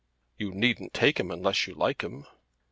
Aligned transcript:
"You 0.35 0.51
needn't 0.51 0.95
take 0.95 1.19
him 1.19 1.29
unless 1.29 1.67
you 1.67 1.75
like 1.75 2.01
him." 2.03 2.25